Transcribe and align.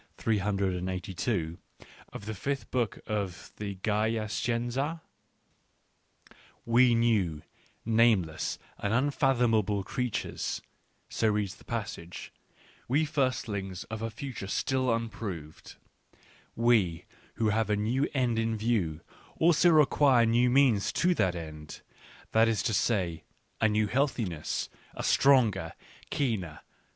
382) 0.17 1.59
of 2.11 2.25
the 2.25 2.33
fifth 2.33 2.71
book 2.71 3.01
of 3.05 3.51
the 3.57 3.75
Gaya 3.83 4.27
Scienza:" 4.27 5.01
We 6.75 6.95
new, 6.95 7.43
nameless, 7.85 8.57
and 8.79 8.95
unfathomable 8.95 9.83
creatures," 9.83 10.59
so 11.07 11.27
reads 11.27 11.53
the 11.57 11.65
passage," 11.65 12.33
we 12.87 13.05
firstlings 13.05 13.83
of 13.91 14.01
a 14.01 14.09
future 14.09 14.47
still 14.47 14.91
unproved— 14.91 15.75
we 16.71 17.05
who 17.35 17.49
have 17.49 17.69
a 17.69 17.75
new 17.75 18.07
end 18.15 18.39
in 18.39 18.57
view 18.57 19.01
also 19.37 19.69
require 19.69 20.25
new 20.25 20.49
means 20.49 20.91
to 20.93 21.13
that 21.13 21.35
end, 21.35 21.81
that 22.31 22.47
is 22.47 22.63
to 22.63 22.73
say, 22.73 23.23
a 23.61 23.69
new 23.69 23.85
healthiness, 23.85 24.67
a 24.95 25.03
stronger, 25.03 25.73
keener 26.09 26.61